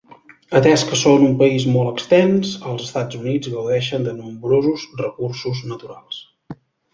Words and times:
Atès 0.59 0.83
que 0.91 0.95
són 1.01 1.25
un 1.25 1.35
país 1.41 1.67
molt 1.75 1.91
extens, 1.91 2.53
els 2.71 2.85
Estats 2.87 3.19
Units 3.19 3.51
gaudeixen 3.57 4.09
de 4.09 4.15
nombrosos 4.23 4.87
recursos 5.03 5.63
naturals. 5.75 6.21